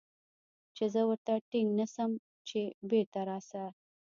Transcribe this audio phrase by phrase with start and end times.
[0.75, 2.11] چې زه ورته ټينګ نه سم
[2.47, 3.63] چې بېرته راسه.